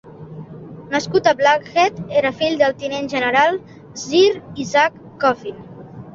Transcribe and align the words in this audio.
Nascut 0.93 1.29
a 1.31 1.33
Blackheath, 1.41 1.99
era 2.21 2.31
fill 2.39 2.57
del 2.63 2.73
tinent 2.81 3.11
general 3.13 3.61
Sir 4.07 4.25
Isaac 4.67 4.99
Coffin. 5.27 5.63